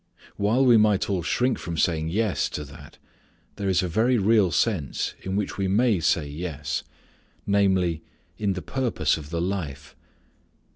[0.35, 2.97] While we might all shrink from saying "yes" to that,
[3.57, 6.81] there is a very real sense in which we may say "yes,"
[7.45, 8.01] namely,
[8.35, 9.95] in the purpose of the life.